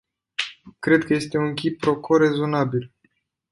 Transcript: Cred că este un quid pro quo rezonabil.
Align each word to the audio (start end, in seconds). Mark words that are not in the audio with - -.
Cred 0.79 1.03
că 1.05 1.13
este 1.13 1.37
un 1.37 1.55
quid 1.55 1.77
pro 1.77 1.99
quo 1.99 2.17
rezonabil. 2.17 2.93